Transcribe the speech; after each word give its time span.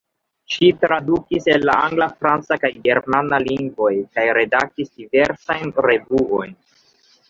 Ŝi 0.53 0.69
tradukis 0.85 1.45
el 1.57 1.67
la 1.71 1.75
angla, 1.89 2.09
franca 2.23 2.59
kaj 2.65 2.73
germana 2.89 3.43
lingvoj 3.47 3.93
kaj 4.17 4.27
redaktis 4.41 4.95
diversajn 5.01 5.81
revuojn. 5.93 6.63